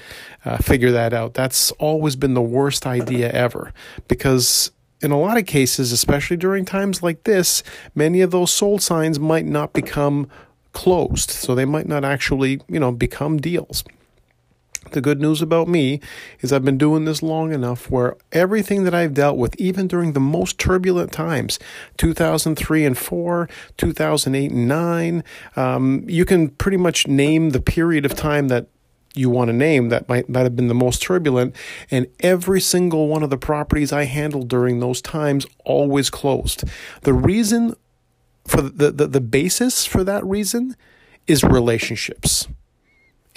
uh, 0.45 0.57
figure 0.57 0.91
that 0.91 1.13
out. 1.13 1.33
That's 1.33 1.71
always 1.71 2.15
been 2.15 2.33
the 2.33 2.41
worst 2.41 2.85
idea 2.85 3.31
ever 3.31 3.73
because 4.07 4.71
in 5.01 5.11
a 5.11 5.19
lot 5.19 5.37
of 5.37 5.45
cases, 5.45 5.91
especially 5.91 6.37
during 6.37 6.65
times 6.65 7.03
like 7.03 7.23
this, 7.23 7.61
many 7.93 8.21
of 8.21 8.31
those 8.31 8.51
sold 8.51 8.81
signs 8.81 9.19
might 9.19 9.45
not 9.45 9.73
become 9.73 10.27
closed, 10.73 11.29
so 11.29 11.53
they 11.53 11.65
might 11.65 11.87
not 11.87 12.03
actually 12.03 12.61
you 12.67 12.79
know 12.79 12.91
become 12.91 13.37
deals. 13.37 13.83
The 14.91 15.01
good 15.01 15.21
news 15.21 15.41
about 15.41 15.67
me 15.67 15.99
is 16.41 16.51
I've 16.51 16.65
been 16.65 16.77
doing 16.77 17.05
this 17.05 17.21
long 17.21 17.53
enough 17.53 17.89
where 17.89 18.15
everything 18.31 18.83
that 18.83 18.93
I've 18.93 19.13
dealt 19.13 19.37
with, 19.37 19.55
even 19.59 19.87
during 19.87 20.13
the 20.13 20.19
most 20.19 20.57
turbulent 20.57 21.11
times, 21.11 21.59
2003 21.97 22.85
and 22.85 22.97
4, 22.97 23.49
2008 23.77 24.51
and 24.51 24.67
9, 24.67 25.23
um, 25.55 26.05
you 26.07 26.25
can 26.25 26.49
pretty 26.49 26.77
much 26.77 27.07
name 27.07 27.51
the 27.51 27.61
period 27.61 28.05
of 28.05 28.15
time 28.15 28.47
that 28.47 28.67
you 29.15 29.29
want 29.29 29.49
to 29.49 29.53
name 29.53 29.89
that 29.89 30.07
might, 30.07 30.29
might 30.29 30.43
have 30.43 30.55
been 30.55 30.67
the 30.67 30.75
most 30.75 31.01
turbulent. 31.01 31.55
And 31.89 32.07
every 32.19 32.61
single 32.61 33.07
one 33.07 33.23
of 33.23 33.29
the 33.29 33.37
properties 33.37 33.91
I 33.91 34.03
handled 34.03 34.47
during 34.47 34.79
those 34.79 35.01
times 35.01 35.45
always 35.65 36.09
closed. 36.09 36.63
The 37.01 37.13
reason 37.13 37.75
for 38.45 38.61
the, 38.61 38.91
the, 38.91 39.07
the 39.07 39.21
basis 39.21 39.85
for 39.85 40.03
that 40.03 40.23
reason 40.25 40.75
is 41.25 41.43
relationships 41.43 42.47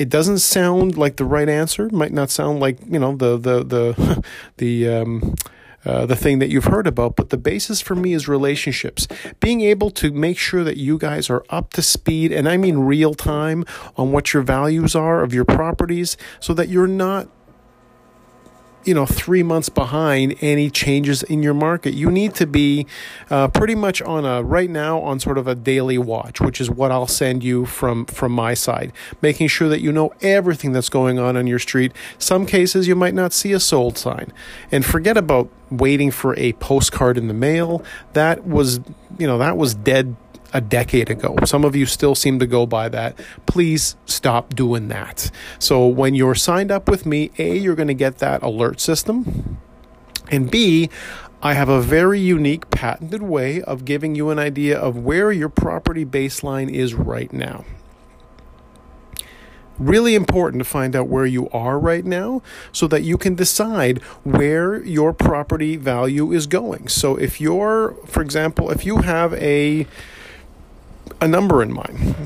it 0.01 0.09
doesn't 0.09 0.39
sound 0.39 0.97
like 0.97 1.17
the 1.17 1.27
right 1.27 1.49
answer. 1.49 1.91
Might 1.93 2.13
not 2.13 2.31
sound 2.31 2.59
like 2.59 2.79
you 2.89 2.99
know 2.99 3.15
the 3.15 3.37
the 3.37 3.63
the 3.63 4.25
the 4.57 4.89
um, 4.89 5.35
uh, 5.85 6.07
the 6.07 6.17
thing 6.17 6.39
that 6.39 6.49
you've 6.49 6.65
heard 6.65 6.87
about, 6.87 7.17
but 7.17 7.29
the 7.29 7.37
basis 7.37 7.83
for 7.83 7.95
me 7.95 8.15
is 8.15 8.27
relationships. 8.27 9.07
Being 9.41 9.61
able 9.61 9.91
to 9.91 10.11
make 10.11 10.39
sure 10.39 10.65
that 10.65 10.79
you 10.79 10.97
guys 10.97 11.29
are 11.29 11.45
up 11.51 11.75
to 11.75 11.83
speed, 11.83 12.33
and 12.33 12.49
I 12.49 12.57
mean 12.57 12.79
real 12.79 13.13
time, 13.13 13.67
on 13.97 14.11
what 14.11 14.33
your 14.33 14.43
values 14.43 14.95
are 14.95 15.23
of 15.23 15.35
your 15.35 15.45
properties, 15.45 16.17
so 16.41 16.55
that 16.55 16.71
you're 16.71 16.87
not 16.87 17.29
you 18.85 18.95
know 18.95 19.07
three 19.07 19.43
months 19.43 19.69
behind 19.69 20.37
any 20.41 20.71
changes 20.71 21.23
in 21.23 21.43
your 21.43 21.55
market. 21.55 21.95
You 21.95 22.11
need 22.11 22.35
to 22.37 22.47
be 22.47 22.87
uh, 23.29 23.49
pretty 23.49 23.75
much 23.75 24.01
on 24.03 24.25
a 24.25 24.43
right 24.43 24.71
now 24.71 25.01
on 25.01 25.21
sort 25.21 25.39
of 25.39 25.47
a 25.47 25.55
daily 25.55 25.99
watch 25.99 26.41
which 26.41 26.61
is 26.61 26.71
what 26.71 26.91
i'll 26.91 27.07
send 27.07 27.45
you 27.45 27.67
from 27.67 28.07
from 28.07 28.33
my 28.33 28.55
side. 28.55 28.93
Making 29.23 29.49
sure 29.49 29.69
that 29.69 29.81
you 29.81 29.93
know 29.93 30.13
everything 30.21 30.73
that's 30.73 30.89
going 30.89 31.19
on 31.19 31.37
on 31.37 31.47
your 31.47 31.59
street. 31.59 31.93
Some 32.19 32.47
cases 32.47 32.89
you 32.89 32.97
might 32.97 33.15
not 33.15 33.33
see 33.33 33.53
a 33.53 33.61
sold 33.61 33.99
sign. 33.99 34.33
And 34.73 34.85
forget 34.85 35.17
about 35.17 35.49
waiting 35.71 36.11
for 36.11 36.37
a 36.39 36.53
postcard 36.55 37.17
in 37.17 37.29
the 37.29 37.35
mail. 37.35 37.85
That 38.13 38.47
was 38.47 38.81
you 39.19 39.27
know 39.27 39.39
that 39.39 39.57
was 39.57 39.75
dead 39.75 40.17
a 40.53 40.61
decade 40.61 41.11
ago. 41.11 41.37
Some 41.45 41.65
of 41.65 41.77
you 41.77 41.87
still 41.87 42.15
seem 42.15 42.39
to 42.39 42.47
go 42.47 42.67
by 42.67 42.89
that. 42.89 43.19
Please 43.47 43.97
stop 44.07 44.55
doing 44.55 44.89
that. 44.89 45.31
So 45.59 45.87
when 45.87 46.15
you're 46.15 46.35
signed 46.35 46.71
up 46.71 46.89
with 46.89 47.07
me, 47.07 47.31
A, 47.39 47.57
you're 47.57 47.75
going 47.75 47.89
to 47.89 47.95
get 47.95 48.19
that 48.19 48.43
alert 48.43 48.81
system. 48.81 49.59
And 50.31 50.51
B, 50.51 50.91
I 51.43 51.55
have 51.55 51.69
a 51.69 51.81
very 51.81 52.21
unique 52.21 52.69
patented 52.71 53.23
way 53.23 53.63
of 53.63 53.85
giving 53.85 54.15
you 54.15 54.31
an 54.31 54.39
idea 54.39 54.79
of 54.79 54.97
where 54.97 55.33
your 55.33 55.49
property 55.49 56.05
baseline 56.05 56.71
is 56.71 56.95
right 56.95 57.33
now. 57.33 57.65
Really 59.79 60.15
important 60.15 60.63
to 60.63 60.69
find 60.69 60.95
out 60.95 61.09
where 61.09 61.25
you 61.25 61.49
are 61.49 61.79
right 61.79 62.05
now 62.05 62.43
so 62.71 62.87
that 62.89 63.03
you 63.03 63.17
can 63.17 63.35
decide 63.35 64.03
where 64.25 64.85
your 64.85 65.15
property 65.15 65.77
value 65.77 66.33
is 66.33 66.47
going. 66.47 66.89
So, 66.89 67.17
if 67.17 67.41
you're, 67.41 67.95
for 68.05 68.21
example, 68.21 68.71
if 68.71 68.85
you 68.85 68.99
have 68.99 69.33
a 69.35 69.87
a 71.21 71.29
number 71.29 71.63
in 71.63 71.73
mind. 71.73 72.17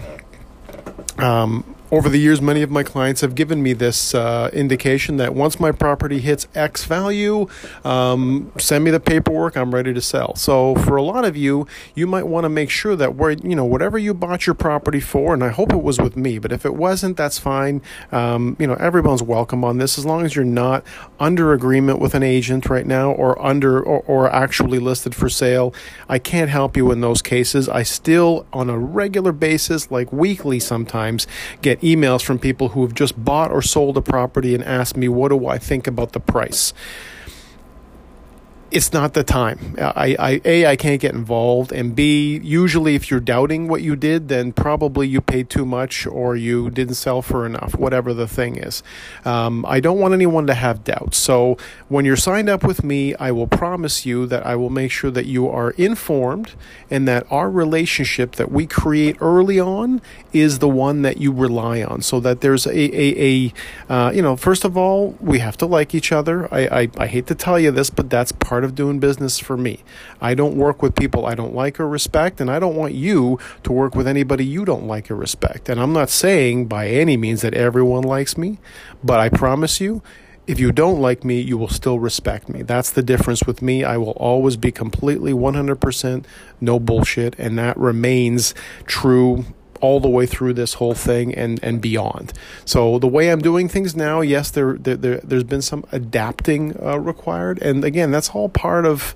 Um, 1.18 1.64
over 1.94 2.08
the 2.08 2.18
years, 2.18 2.42
many 2.42 2.60
of 2.62 2.72
my 2.72 2.82
clients 2.82 3.20
have 3.20 3.36
given 3.36 3.62
me 3.62 3.72
this 3.72 4.16
uh, 4.16 4.50
indication 4.52 5.16
that 5.18 5.32
once 5.32 5.60
my 5.60 5.70
property 5.70 6.18
hits 6.18 6.48
X 6.52 6.84
value, 6.86 7.46
um, 7.84 8.50
send 8.58 8.82
me 8.82 8.90
the 8.90 8.98
paperwork. 8.98 9.56
I'm 9.56 9.72
ready 9.72 9.94
to 9.94 10.00
sell. 10.00 10.34
So 10.34 10.74
for 10.74 10.96
a 10.96 11.02
lot 11.02 11.24
of 11.24 11.36
you, 11.36 11.68
you 11.94 12.08
might 12.08 12.26
want 12.26 12.46
to 12.46 12.48
make 12.48 12.68
sure 12.68 12.96
that 12.96 13.14
where 13.14 13.30
you 13.30 13.54
know 13.54 13.64
whatever 13.64 13.96
you 13.96 14.12
bought 14.12 14.44
your 14.44 14.54
property 14.54 14.98
for, 14.98 15.34
and 15.34 15.44
I 15.44 15.50
hope 15.50 15.72
it 15.72 15.84
was 15.84 16.00
with 16.00 16.16
me. 16.16 16.40
But 16.40 16.50
if 16.50 16.66
it 16.66 16.74
wasn't, 16.74 17.16
that's 17.16 17.38
fine. 17.38 17.80
Um, 18.10 18.56
you 18.58 18.66
know, 18.66 18.74
everyone's 18.74 19.22
welcome 19.22 19.62
on 19.62 19.78
this 19.78 19.96
as 19.96 20.04
long 20.04 20.24
as 20.24 20.34
you're 20.34 20.44
not 20.44 20.84
under 21.20 21.52
agreement 21.52 22.00
with 22.00 22.14
an 22.14 22.24
agent 22.24 22.68
right 22.68 22.86
now 22.86 23.12
or 23.12 23.40
under 23.40 23.80
or, 23.80 24.00
or 24.08 24.32
actually 24.32 24.80
listed 24.80 25.14
for 25.14 25.28
sale. 25.28 25.72
I 26.08 26.18
can't 26.18 26.50
help 26.50 26.76
you 26.76 26.90
in 26.90 27.02
those 27.02 27.22
cases. 27.22 27.68
I 27.68 27.84
still, 27.84 28.46
on 28.52 28.68
a 28.68 28.76
regular 28.76 29.30
basis, 29.30 29.92
like 29.92 30.12
weekly 30.12 30.58
sometimes, 30.58 31.28
get 31.62 31.83
emails 31.84 32.22
from 32.22 32.38
people 32.38 32.70
who 32.70 32.82
have 32.82 32.94
just 32.94 33.22
bought 33.22 33.52
or 33.52 33.62
sold 33.62 33.96
a 33.96 34.02
property 34.02 34.54
and 34.54 34.64
asked 34.64 34.96
me, 34.96 35.08
what 35.08 35.28
do 35.28 35.46
I 35.46 35.58
think 35.58 35.86
about 35.86 36.12
the 36.12 36.20
price? 36.20 36.72
It's 38.74 38.92
not 38.92 39.14
the 39.14 39.22
time. 39.22 39.76
I, 39.78 40.16
I, 40.18 40.40
A, 40.44 40.66
I 40.66 40.74
can't 40.74 41.00
get 41.00 41.14
involved, 41.14 41.70
and 41.70 41.94
B, 41.94 42.40
usually 42.42 42.96
if 42.96 43.08
you're 43.08 43.20
doubting 43.20 43.68
what 43.68 43.82
you 43.82 43.94
did, 43.94 44.28
then 44.28 44.52
probably 44.52 45.06
you 45.06 45.20
paid 45.20 45.48
too 45.48 45.64
much 45.64 46.08
or 46.08 46.34
you 46.34 46.70
didn't 46.70 46.94
sell 46.94 47.22
for 47.22 47.46
enough, 47.46 47.76
whatever 47.76 48.12
the 48.12 48.26
thing 48.26 48.56
is. 48.56 48.82
Um, 49.24 49.64
I 49.68 49.78
don't 49.78 50.00
want 50.00 50.12
anyone 50.12 50.48
to 50.48 50.54
have 50.54 50.82
doubts. 50.82 51.18
So 51.18 51.56
when 51.88 52.04
you're 52.04 52.16
signed 52.16 52.48
up 52.48 52.64
with 52.64 52.82
me, 52.82 53.14
I 53.14 53.30
will 53.30 53.46
promise 53.46 54.04
you 54.04 54.26
that 54.26 54.44
I 54.44 54.56
will 54.56 54.70
make 54.70 54.90
sure 54.90 55.10
that 55.12 55.26
you 55.26 55.48
are 55.48 55.70
informed 55.72 56.54
and 56.90 57.06
that 57.06 57.26
our 57.30 57.48
relationship 57.48 58.32
that 58.32 58.50
we 58.50 58.66
create 58.66 59.16
early 59.20 59.60
on 59.60 60.02
is 60.32 60.58
the 60.58 60.68
one 60.68 61.02
that 61.02 61.18
you 61.18 61.30
rely 61.30 61.80
on. 61.80 62.02
So 62.02 62.18
that 62.20 62.40
there's 62.40 62.66
a, 62.66 62.76
a, 62.76 63.52
a 63.88 63.92
uh, 63.92 64.10
you 64.10 64.22
know, 64.22 64.34
first 64.34 64.64
of 64.64 64.76
all, 64.76 65.16
we 65.20 65.38
have 65.38 65.56
to 65.58 65.66
like 65.66 65.94
each 65.94 66.10
other. 66.10 66.52
I, 66.52 66.80
I, 66.80 66.88
I 66.98 67.06
hate 67.06 67.28
to 67.28 67.36
tell 67.36 67.60
you 67.60 67.70
this, 67.70 67.88
but 67.88 68.10
that's 68.10 68.32
part 68.32 68.63
of 68.64 68.74
doing 68.74 68.98
business 68.98 69.38
for 69.38 69.56
me. 69.56 69.84
I 70.20 70.34
don't 70.34 70.56
work 70.56 70.82
with 70.82 70.94
people 70.94 71.26
I 71.26 71.34
don't 71.34 71.54
like 71.54 71.78
or 71.78 71.86
respect, 71.86 72.40
and 72.40 72.50
I 72.50 72.58
don't 72.58 72.76
want 72.76 72.94
you 72.94 73.38
to 73.62 73.72
work 73.72 73.94
with 73.94 74.08
anybody 74.08 74.44
you 74.44 74.64
don't 74.64 74.86
like 74.86 75.10
or 75.10 75.16
respect. 75.16 75.68
And 75.68 75.80
I'm 75.80 75.92
not 75.92 76.10
saying 76.10 76.66
by 76.66 76.88
any 76.88 77.16
means 77.16 77.42
that 77.42 77.54
everyone 77.54 78.02
likes 78.02 78.36
me, 78.36 78.58
but 79.02 79.20
I 79.20 79.28
promise 79.28 79.80
you, 79.80 80.02
if 80.46 80.60
you 80.60 80.72
don't 80.72 81.00
like 81.00 81.24
me, 81.24 81.40
you 81.40 81.56
will 81.56 81.68
still 81.68 81.98
respect 81.98 82.48
me. 82.48 82.62
That's 82.62 82.90
the 82.90 83.02
difference 83.02 83.44
with 83.44 83.62
me. 83.62 83.82
I 83.82 83.96
will 83.96 84.10
always 84.12 84.56
be 84.56 84.70
completely 84.70 85.32
100% 85.32 86.24
no 86.60 86.78
bullshit, 86.78 87.38
and 87.38 87.58
that 87.58 87.76
remains 87.78 88.54
true 88.86 89.46
all 89.80 90.00
the 90.00 90.08
way 90.08 90.26
through 90.26 90.54
this 90.54 90.74
whole 90.74 90.94
thing 90.94 91.34
and, 91.34 91.60
and 91.62 91.80
beyond. 91.80 92.32
So 92.64 92.98
the 92.98 93.08
way 93.08 93.30
I'm 93.30 93.40
doing 93.40 93.68
things 93.68 93.94
now, 93.94 94.20
yes, 94.20 94.50
there, 94.50 94.74
there, 94.74 94.96
there 94.96 95.36
has 95.36 95.44
been 95.44 95.62
some 95.62 95.84
adapting 95.92 96.76
uh, 96.82 96.98
required, 96.98 97.60
and 97.62 97.84
again, 97.84 98.10
that's 98.10 98.30
all 98.30 98.48
part 98.48 98.86
of 98.86 99.14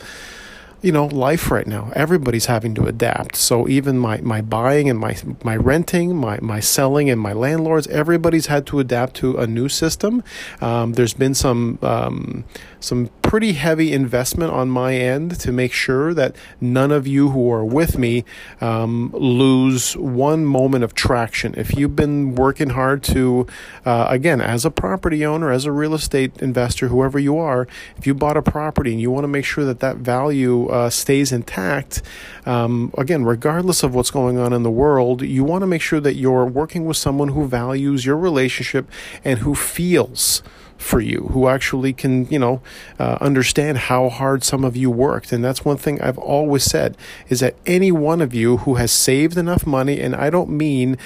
you 0.82 0.92
know 0.92 1.06
life 1.06 1.50
right 1.50 1.66
now. 1.66 1.90
Everybody's 1.94 2.46
having 2.46 2.74
to 2.76 2.86
adapt. 2.86 3.36
So 3.36 3.68
even 3.68 3.98
my 3.98 4.18
my 4.18 4.40
buying 4.40 4.88
and 4.88 4.98
my 4.98 5.16
my 5.42 5.56
renting 5.56 6.16
my 6.16 6.38
my 6.40 6.60
selling 6.60 7.10
and 7.10 7.20
my 7.20 7.32
landlords 7.32 7.86
everybody's 7.88 8.46
had 8.46 8.66
to 8.68 8.78
adapt 8.78 9.14
to 9.16 9.36
a 9.36 9.46
new 9.46 9.68
system. 9.68 10.22
Um, 10.60 10.92
there's 10.92 11.14
been 11.14 11.34
some 11.34 11.78
um, 11.82 12.44
some 12.80 13.10
pretty 13.28 13.52
heavy 13.52 13.92
investment 13.92 14.50
on 14.50 14.70
my 14.70 14.94
end 14.94 15.38
to 15.38 15.52
make 15.52 15.70
sure 15.70 16.14
that 16.14 16.34
none 16.62 16.90
of 16.90 17.06
you 17.06 17.28
who 17.28 17.52
are 17.52 17.62
with 17.62 17.98
me 17.98 18.24
um, 18.62 19.10
lose 19.12 19.94
one 19.98 20.46
moment 20.46 20.82
of 20.82 20.94
traction. 20.94 21.52
If 21.58 21.76
you've 21.76 21.94
been 21.94 22.34
working 22.36 22.70
hard 22.70 23.02
to, 23.02 23.46
uh, 23.84 24.06
again, 24.08 24.40
as 24.40 24.64
a 24.64 24.70
property 24.70 25.26
owner, 25.26 25.52
as 25.52 25.66
a 25.66 25.72
real 25.72 25.92
estate 25.92 26.38
investor, 26.40 26.88
whoever 26.88 27.18
you 27.18 27.36
are, 27.36 27.68
if 27.98 28.06
you 28.06 28.14
bought 28.14 28.38
a 28.38 28.42
property 28.42 28.92
and 28.92 29.00
you 29.00 29.10
want 29.10 29.24
to 29.24 29.28
make 29.28 29.44
sure 29.44 29.66
that 29.66 29.80
that 29.80 29.98
value 29.98 30.66
uh, 30.68 30.88
stays 30.88 31.30
intact, 31.30 32.00
um, 32.46 32.90
again, 32.96 33.26
regardless 33.26 33.82
of 33.82 33.94
what's 33.94 34.10
going 34.10 34.38
on 34.38 34.54
in 34.54 34.62
the 34.62 34.70
world, 34.70 35.20
you 35.20 35.44
want 35.44 35.60
to 35.60 35.66
make 35.66 35.82
sure 35.82 36.00
that 36.00 36.14
you're 36.14 36.46
working 36.46 36.86
with 36.86 36.96
someone 36.96 37.28
who 37.28 37.46
values 37.46 38.06
your 38.06 38.16
relationship 38.16 38.90
and 39.22 39.40
who 39.40 39.54
feels 39.54 40.42
for 40.78 41.00
you, 41.00 41.28
who 41.32 41.48
actually 41.48 41.92
can, 41.92 42.26
you 42.28 42.38
know, 42.38 42.62
uh, 42.98 43.18
understand 43.20 43.76
how 43.76 44.08
hard 44.08 44.42
some 44.44 44.64
of 44.64 44.76
you 44.76 44.90
worked. 44.90 45.32
And 45.32 45.44
that's 45.44 45.64
one 45.64 45.76
thing 45.76 46.00
I've 46.00 46.18
always 46.18 46.62
said 46.62 46.96
is 47.28 47.40
that 47.40 47.56
any 47.66 47.92
one 47.92 48.22
of 48.22 48.32
you 48.32 48.58
who 48.58 48.76
has 48.76 48.90
saved 48.92 49.36
enough 49.36 49.66
money, 49.66 50.00
and 50.00 50.14
I 50.14 50.30
don't 50.30 50.50
mean 50.50 50.96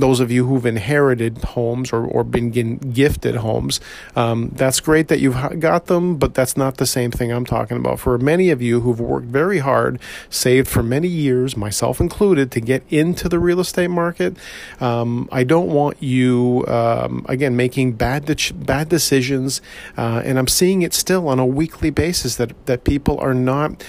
those 0.00 0.20
of 0.20 0.30
you 0.30 0.46
who've 0.46 0.66
inherited 0.66 1.38
homes 1.38 1.92
or, 1.92 2.04
or 2.04 2.24
been 2.24 2.50
gifted 2.50 3.36
homes, 3.36 3.80
um, 4.16 4.50
that's 4.54 4.80
great 4.80 5.08
that 5.08 5.20
you've 5.20 5.60
got 5.60 5.86
them, 5.86 6.16
but 6.16 6.34
that's 6.34 6.56
not 6.56 6.76
the 6.76 6.86
same 6.86 7.10
thing 7.10 7.30
I'm 7.30 7.44
talking 7.44 7.76
about. 7.76 8.00
For 8.00 8.18
many 8.18 8.50
of 8.50 8.62
you 8.62 8.80
who've 8.80 9.00
worked 9.00 9.26
very 9.26 9.58
hard, 9.58 10.00
saved 10.30 10.68
for 10.68 10.82
many 10.82 11.08
years, 11.08 11.56
myself 11.56 12.00
included, 12.00 12.50
to 12.52 12.60
get 12.60 12.82
into 12.88 13.28
the 13.28 13.38
real 13.38 13.60
estate 13.60 13.88
market, 13.88 14.36
um, 14.80 15.28
I 15.32 15.44
don't 15.44 15.68
want 15.68 16.02
you, 16.02 16.64
um, 16.68 17.24
again, 17.28 17.56
making 17.56 17.92
bad, 17.92 18.26
de- 18.26 18.54
bad 18.54 18.88
decisions. 18.88 19.60
Uh, 19.96 20.22
and 20.24 20.38
I'm 20.38 20.48
seeing 20.48 20.82
it 20.82 20.94
still 20.94 21.28
on 21.28 21.38
a 21.38 21.46
weekly 21.46 21.90
basis 21.90 22.36
that, 22.36 22.66
that 22.66 22.84
people 22.84 23.18
are 23.18 23.34
not 23.34 23.84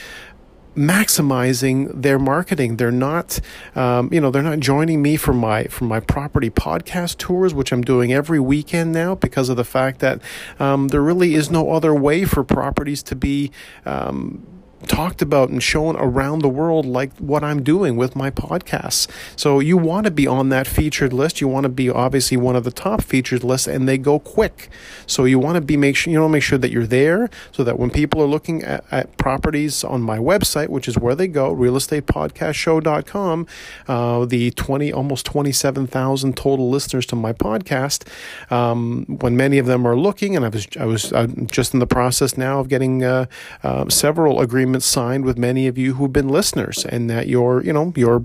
maximizing 0.76 2.02
their 2.02 2.20
marketing. 2.20 2.78
They're 2.78 2.92
not, 2.92 3.40
um, 3.76 4.10
you 4.12 4.22
know, 4.22 4.32
they're 4.32 4.42
not 4.42 4.60
joining 4.60 5.02
me 5.02 5.18
for 5.18 5.34
my 5.34 5.66
for 5.66 5.86
my 5.86 6.00
property 6.00 6.50
podcast 6.50 7.18
tours, 7.18 7.54
which 7.54 7.72
I'm 7.72 7.82
doing 7.82 8.14
every 8.14 8.40
weekend 8.40 8.92
now 8.92 9.16
because 9.16 9.50
of 9.50 9.58
the 9.58 9.64
fact 9.64 10.00
that 10.00 10.22
um, 10.60 10.90
there 10.90 11.02
really 11.02 11.36
is 11.36 11.50
no 11.50 11.72
other 11.72 11.94
way 11.94 12.26
for 12.26 12.44
properties 12.44 13.04
to 13.04 13.16
be. 13.16 13.52
Um, 13.86 14.46
talked 14.88 15.22
about 15.22 15.50
and 15.50 15.62
shown 15.62 15.96
around 15.98 16.40
the 16.40 16.50
world 16.50 16.86
like 16.86 17.16
what 17.18 17.44
I'm 17.44 17.64
doing 17.64 17.96
with 17.98 18.16
my 18.16 18.32
podcasts. 18.32 19.08
So 19.36 19.60
you 19.60 19.78
want 19.78 20.06
to 20.06 20.12
be 20.12 20.26
on 20.26 20.50
that 20.50 20.68
featured 20.68 21.14
list. 21.14 21.42
You 21.42 21.48
want 21.48 21.66
to 21.66 21.70
be 21.70 21.90
obviously 21.90 22.38
one 22.38 22.56
of 22.56 22.64
the 22.64 22.72
top 22.72 23.04
featured 23.04 23.44
lists 23.44 23.68
and 23.68 23.88
they 23.88 23.98
go 23.98 24.20
quick. 24.20 24.70
So 25.06 25.26
you 25.26 25.40
want 25.40 25.56
to 25.56 25.62
be 25.62 25.76
make 25.78 25.96
sure 25.96 26.14
you 26.14 26.20
want 26.22 26.32
to 26.32 26.34
make 26.34 26.44
sure 26.44 26.58
that 26.58 26.72
you're 26.72 26.88
there 26.88 27.30
so 27.52 27.64
that 27.64 27.78
when 27.78 27.90
people 27.90 28.22
are 28.22 28.28
looking 28.28 28.64
at, 28.64 28.84
at 28.92 29.18
properties 29.18 29.84
on 29.84 30.02
my 30.02 30.18
website, 30.18 30.70
which 30.70 30.88
is 30.88 30.98
where 30.98 31.16
they 31.16 31.28
go, 31.28 31.54
realestatepodcastshow.com, 31.54 33.48
uh, 33.88 34.26
the 34.26 34.52
20 34.52 34.94
almost 34.94 35.26
27,000 35.26 36.38
total 36.38 36.70
listeners 36.70 37.06
to 37.08 37.16
my 37.16 37.34
podcast, 37.34 38.08
um, 38.52 39.06
when 39.08 39.36
many 39.36 39.58
of 39.58 39.66
them 39.66 39.86
are 39.86 39.96
looking 39.96 40.36
and 40.36 40.46
I 40.46 40.50
was 40.50 40.68
I 40.80 40.86
was 40.86 41.14
I'm 41.14 41.48
just 41.48 41.74
in 41.74 41.80
the 41.80 41.88
process 41.88 42.38
now 42.38 42.60
of 42.60 42.70
getting 42.70 43.04
uh, 43.04 43.26
uh, 43.64 43.90
several 43.90 44.40
agreements 44.40 44.69
agreements 44.70 44.86
signed 44.86 45.26
with 45.26 45.36
many 45.36 45.66
of 45.66 45.80
you 45.80 45.96
who've 45.96 46.14
been 46.14 46.30
listeners 46.30 46.86
and 46.86 47.10
that 47.10 47.28
you're, 47.28 47.64
you 47.64 47.74
know, 47.74 47.92
you're 47.96 48.24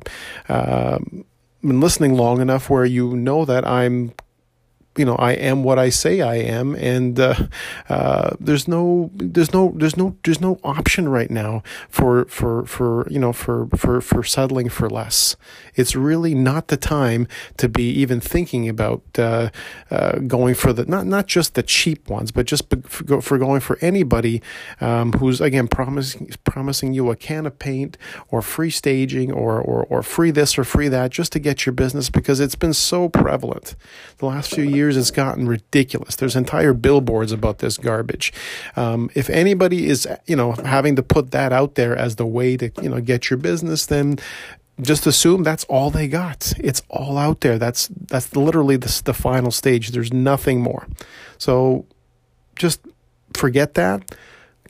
uh, 0.51 0.99
been 1.63 1.81
listening 1.81 2.15
long 2.15 2.43
enough 2.43 2.69
where 2.69 2.85
you 2.85 3.17
know 3.17 3.47
that 3.47 3.67
I'm 3.67 4.13
you 4.97 5.05
know 5.05 5.17
I 5.17 5.33
am 5.33 5.63
what 5.63 5.79
I 5.79 5.89
say 5.89 6.21
I 6.21 6.37
am, 6.37 6.75
and 6.77 7.19
uh, 7.19 7.35
uh, 7.89 8.31
there's 8.39 8.69
no 8.69 9.11
there's 9.15 9.53
no 9.53 9.73
there's 9.77 9.97
no 9.97 10.17
there's 10.25 10.41
no 10.41 10.59
option 10.63 11.09
right 11.09 11.31
now 11.31 11.63
for 11.89 12.25
for 12.27 12.65
for 12.67 13.07
you 13.11 13.19
know 13.19 13.33
for 13.33 13.67
for 13.77 14.01
for 14.01 14.23
settling 14.23 14.69
for 14.69 14.89
less. 14.89 15.37
It's 15.75 15.97
really 15.97 16.35
not 16.35 16.69
the 16.69 16.77
time 16.77 17.27
to 17.57 17.69
be 17.69 17.91
even 17.91 18.21
thinking 18.21 18.69
about 18.69 19.03
uh, 19.19 19.51
uh 19.91 20.19
going 20.21 20.55
for 20.55 20.73
the 20.73 20.85
not 20.87 21.07
not 21.07 21.27
just 21.27 21.55
the 21.55 21.63
cheap 21.63 22.09
ones, 22.09 22.31
but 22.31 22.47
just 22.47 22.65
for 23.21 23.39
going 23.39 23.61
for 23.61 23.79
anybody 23.81 24.43
um, 24.81 25.13
who's 25.13 25.41
again 25.41 25.69
promising 25.69 26.31
promising 26.45 26.93
you 26.93 27.11
a 27.11 27.17
can 27.17 27.47
of 27.47 27.59
paint 27.59 27.99
or 28.29 28.43
free 28.43 28.71
staging 28.71 29.33
or 29.33 29.61
or 29.61 29.85
or 29.91 30.03
free 30.03 30.31
this 30.31 30.57
or 30.57 30.65
free 30.65 30.89
that 30.89 31.11
just 31.11 31.33
to 31.33 31.39
get 31.39 31.67
your 31.67 31.73
business 31.73 32.11
because 32.11 32.41
it's 32.41 32.55
been 32.55 32.73
so 32.73 33.09
prevalent 33.09 33.75
the 34.19 34.27
last 34.27 34.55
few 34.55 34.65
years 34.65 34.84
years 34.85 34.97
it's 34.97 35.11
gotten 35.11 35.49
ridiculous. 35.49 36.17
There's 36.17 36.37
entire 36.37 36.73
billboards 36.73 37.33
about 37.33 37.59
this 37.59 37.79
garbage. 37.79 38.33
Um, 38.77 39.11
if 39.15 39.29
anybody 39.31 39.89
is, 39.89 40.07
you 40.27 40.37
know, 40.37 40.53
having 40.53 40.97
to 40.97 41.03
put 41.03 41.31
that 41.33 41.53
out 41.53 41.75
there 41.75 41.97
as 41.97 42.17
the 42.17 42.27
way 42.27 42.57
to, 42.57 42.71
you 42.83 42.89
know, 42.89 43.01
get 43.01 43.31
your 43.31 43.39
business, 43.39 43.87
then 43.87 44.19
just 44.81 45.07
assume 45.07 45.43
that's 45.43 45.65
all 45.65 45.91
they 45.91 46.09
got. 46.09 46.53
It's 46.59 46.83
all 46.89 47.17
out 47.19 47.41
there. 47.41 47.59
That's 47.59 47.89
that's 47.89 48.35
literally 48.35 48.77
the, 48.77 49.03
the 49.05 49.15
final 49.15 49.51
stage. 49.51 49.91
There's 49.91 50.13
nothing 50.13 50.61
more. 50.61 50.87
So 51.39 51.87
just 52.57 52.81
forget 53.35 53.75
that. 53.75 54.15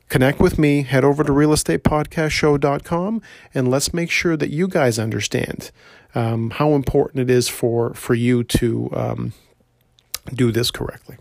Connect 0.09 0.39
with 0.39 0.59
me, 0.59 0.83
head 0.83 1.03
over 1.03 1.25
to 1.25 1.33
realestatepodcastshow.com, 1.33 3.23
and 3.55 3.71
let's 3.71 3.95
make 3.95 4.11
sure 4.11 4.37
that 4.37 4.51
you 4.51 4.69
guys 4.69 4.99
understand 4.99 5.71
um, 6.15 6.51
how 6.51 6.75
important 6.75 7.21
it 7.21 7.31
is 7.31 7.49
for, 7.49 7.95
for 7.95 8.15
you 8.15 8.45
to 8.45 8.91
um, 8.95 9.33
do 10.33 10.53
this 10.53 10.71
correctly. 10.71 11.17